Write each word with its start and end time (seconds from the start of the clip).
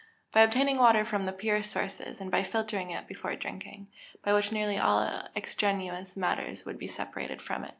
_By 0.31 0.41
obtaining 0.41 0.79
water 0.79 1.05
from 1.05 1.27
the 1.27 1.31
purest 1.31 1.69
sources, 1.69 2.19
and 2.19 2.31
by 2.31 2.41
filtering 2.41 2.89
it 2.89 3.05
before 3.07 3.35
drinking, 3.35 3.89
by 4.23 4.33
which 4.33 4.51
nearly 4.51 4.79
all 4.79 5.27
extraneous 5.35 6.17
matters 6.17 6.65
would 6.65 6.79
be 6.79 6.87
separated 6.87 7.39
from 7.39 7.65
it. 7.65 7.69